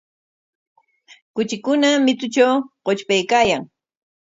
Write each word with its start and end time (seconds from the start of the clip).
Kuchikuna 1.35 1.87
mitutraw 2.05 2.55
qutrpaykaayan. 2.85 3.63